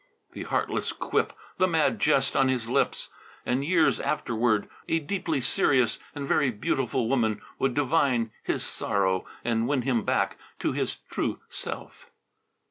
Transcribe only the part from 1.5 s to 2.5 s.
the mad jest on